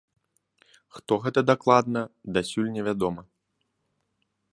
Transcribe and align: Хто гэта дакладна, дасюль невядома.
Хто 0.95 1.13
гэта 1.25 1.43
дакладна, 1.49 2.01
дасюль 2.39 2.73
невядома. 2.79 3.21